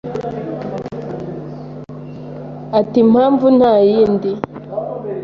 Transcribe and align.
Ati 2.79 2.97
Impamvu 3.05 3.45
nta 3.57 3.73
yindi 3.89 4.31